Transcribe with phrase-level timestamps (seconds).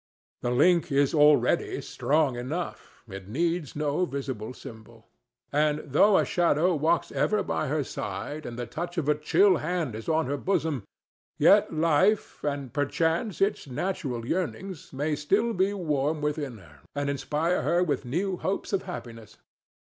[0.41, 5.05] The link is already strong enough; it needs no visible symbol.
[5.53, 9.57] And, though a shadow walks ever by her side and the touch of a chill
[9.57, 10.85] hand is on her bosom,
[11.37, 17.61] yet life, and perchance its natural yearnings, may still be warm within her and inspire
[17.61, 19.37] her with new hopes of happiness.